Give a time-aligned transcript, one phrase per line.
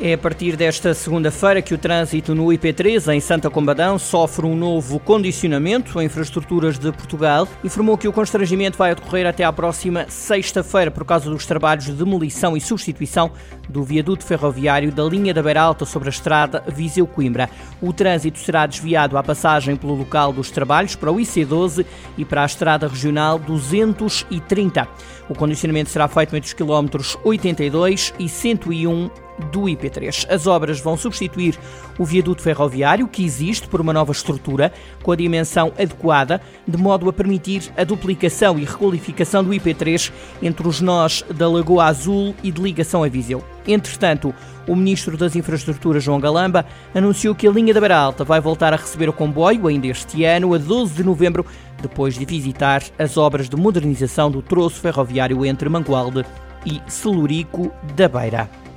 [0.00, 4.54] É a partir desta segunda-feira que o trânsito no IP3 em Santa Combadão sofre um
[4.54, 5.98] novo condicionamento.
[5.98, 11.04] A Infraestruturas de Portugal informou que o constrangimento vai ocorrer até à próxima sexta-feira por
[11.04, 13.32] causa dos trabalhos de demolição e substituição
[13.68, 17.50] do viaduto ferroviário da linha da Beira Alta sobre a estrada Viseu-Coimbra.
[17.82, 21.84] O trânsito será desviado à passagem pelo local dos trabalhos para o IC12
[22.16, 24.86] e para a estrada regional 230.
[25.28, 30.26] O condicionamento será feito entre os quilómetros 82 e 101 do IP3.
[30.28, 31.58] As obras vão substituir
[31.98, 37.08] o viaduto ferroviário, que existe por uma nova estrutura, com a dimensão adequada, de modo
[37.08, 40.12] a permitir a duplicação e requalificação do IP3
[40.42, 43.42] entre os nós da Lagoa Azul e de ligação a Viseu.
[43.66, 44.34] Entretanto,
[44.66, 48.72] o Ministro das Infraestruturas, João Galamba, anunciou que a linha da Beira Alta vai voltar
[48.72, 51.44] a receber o comboio ainda este ano, a 12 de novembro,
[51.80, 56.24] depois de visitar as obras de modernização do troço ferroviário entre Mangualde
[56.66, 58.67] e Celurico da Beira.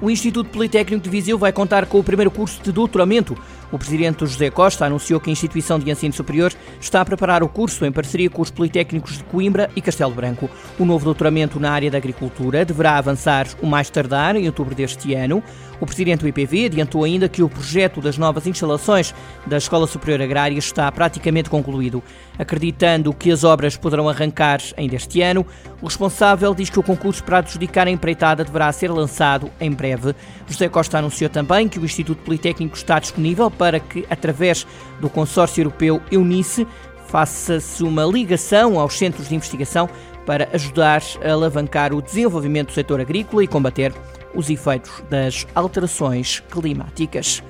[0.00, 3.36] O Instituto Politécnico de Viseu vai contar com o primeiro curso de doutoramento.
[3.72, 7.48] O presidente José Costa anunciou que a instituição de ensino superior está a preparar o
[7.48, 10.48] curso em parceria com os Politécnicos de Coimbra e Castelo Branco.
[10.78, 15.14] O novo doutoramento na área da agricultura deverá avançar o mais tardar em outubro deste
[15.14, 15.42] ano.
[15.80, 19.14] O presidente do IPV adiantou ainda que o projeto das novas instalações
[19.46, 22.02] da Escola Superior Agrária está praticamente concluído.
[22.38, 25.44] Acreditando que as obras poderão arrancar ainda este ano,
[25.82, 30.14] o responsável diz que o concurso para adjudicar a empreitada deverá ser lançado em breve.
[30.46, 34.66] José Costa anunciou também que o Instituto Politécnico está disponível para que, através
[35.00, 36.66] do consórcio europeu Eunice,
[37.06, 39.88] faça-se uma ligação aos centros de investigação
[40.24, 43.92] para ajudar a alavancar o desenvolvimento do setor agrícola e combater
[44.34, 47.42] os efeitos das alterações climáticas.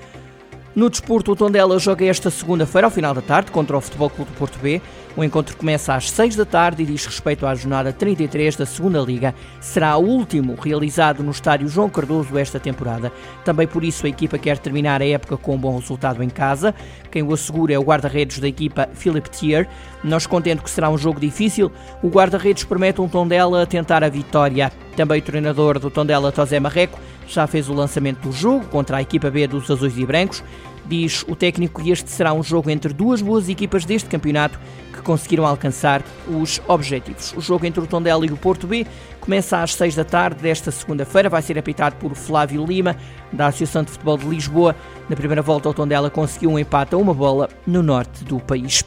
[0.77, 4.31] No desporto, o Tondela joga esta segunda-feira, ao final da tarde, contra o Futebol Clube
[4.31, 4.83] do Porto B.
[5.17, 9.01] O encontro começa às 6 da tarde e diz respeito à jornada 33 da Segunda
[9.01, 9.35] Liga.
[9.59, 13.11] Será o último realizado no estádio João Cardoso esta temporada.
[13.43, 16.75] Também por isso a equipa quer terminar a época com um bom resultado em casa.
[17.11, 19.67] Quem o assegura é o guarda-redes da equipa Philip Thier.
[20.05, 21.73] Nós contendo que será um jogo difícil,
[22.03, 24.71] o guarda-redes promete um Tondela tentar a vitória.
[24.95, 29.03] Também o treinador do Tondela, Tosé Marreco, já fez o lançamento do jogo contra a
[29.03, 30.43] equipa B dos Azuis e Brancos.
[30.87, 34.59] Diz o técnico que este será um jogo entre duas boas equipas deste campeonato
[34.93, 37.33] que conseguiram alcançar os objetivos.
[37.37, 38.87] O jogo entre o Tondela e o Porto B
[39.27, 41.29] começa às 6 da tarde desta segunda-feira.
[41.29, 42.97] Vai ser apitado por Flávio Lima,
[43.33, 44.75] da Associação de Futebol de Lisboa.
[45.09, 48.85] Na primeira volta, o Tondela conseguiu um empate a uma bola no norte do país.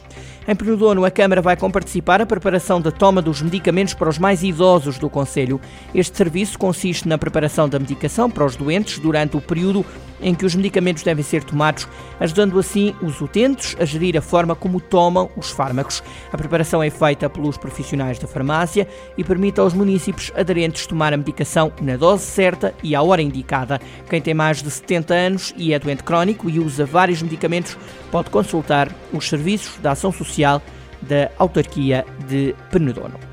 [0.48, 4.42] Em Penedono, a Câmara vai comparticipar a preparação da toma dos medicamentos para os mais
[4.42, 5.60] idosos do Conselho.
[5.94, 9.84] Este serviço consiste na preparação da medicação para os doentes durante o período
[10.20, 14.54] em que os medicamentos devem ser tomados, ajudando assim os utentes a gerir a forma
[14.54, 16.02] como tomam os fármacos.
[16.32, 21.16] A preparação é feita pelos profissionais da farmácia e permite aos municípios aderentes tomar a
[21.16, 23.80] medicação na dose certa e à hora indicada.
[24.08, 27.76] Quem tem mais de 70 anos e é doente crónico e usa vários medicamentos
[28.10, 30.62] pode consultar os serviços da ação social Social
[31.02, 33.29] da autarquia de Penedono.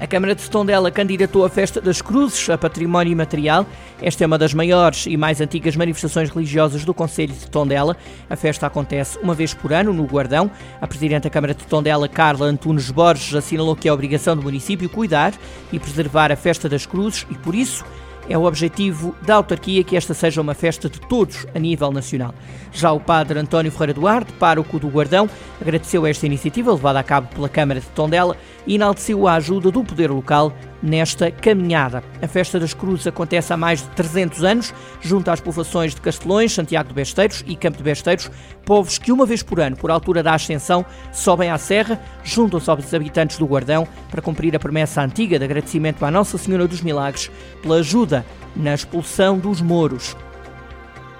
[0.00, 3.66] A Câmara de Tondela candidatou a Festa das Cruzes a Património Imaterial.
[4.00, 7.96] Esta é uma das maiores e mais antigas manifestações religiosas do Conselho de Tondela.
[8.30, 10.48] A festa acontece uma vez por ano no Guardão.
[10.80, 14.88] A Presidente da Câmara de Tondela, Carla Antunes Borges, assinalou que é obrigação do município
[14.88, 15.34] cuidar
[15.72, 17.84] e preservar a Festa das Cruzes e, por isso,
[18.28, 22.34] é o objetivo da autarquia que esta seja uma festa de todos a nível nacional.
[22.72, 25.28] Já o padre António Ferreira Duarte, pároco do Guardão,
[25.60, 29.82] agradeceu esta iniciativa levada a cabo pela Câmara de Tondela e enalteceu a ajuda do
[29.82, 30.52] poder local
[30.82, 32.02] nesta caminhada.
[32.22, 36.52] A Festa das Cruzes acontece há mais de 300 anos, junto às povoações de Castelões,
[36.52, 38.30] Santiago de Besteiros e Campo de Besteiros,
[38.64, 42.94] povos que uma vez por ano, por altura da Ascensão, sobem à serra, juntam-se aos
[42.94, 47.30] habitantes do Guardão para cumprir a promessa antiga de agradecimento à Nossa Senhora dos Milagres
[47.62, 48.24] pela ajuda
[48.54, 50.16] na expulsão dos mouros.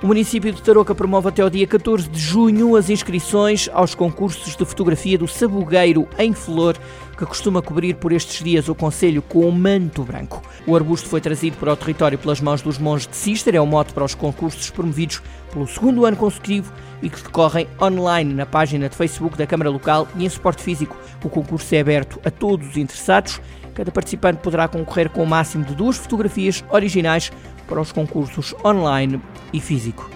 [0.00, 4.54] O município de Tarouca promove até o dia 14 de junho as inscrições aos concursos
[4.54, 6.76] de fotografia do Sabugueiro em Flor,
[7.16, 10.40] que costuma cobrir por estes dias o Conselho com o manto branco.
[10.68, 13.66] O arbusto foi trazido para o território pelas mãos dos monges de Cister, é o
[13.66, 15.20] mote para os concursos promovidos
[15.52, 16.72] pelo segundo ano consecutivo
[17.02, 20.96] e que decorrem online na página de Facebook da Câmara Local e em suporte físico.
[21.24, 23.40] O concurso é aberto a todos os interessados.
[23.74, 27.32] Cada participante poderá concorrer com o um máximo de duas fotografias originais
[27.68, 29.20] para os concursos online
[29.52, 30.10] e físico.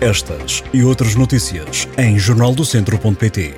[0.00, 3.54] Estas e outras notícias em jornaldocentro.pt.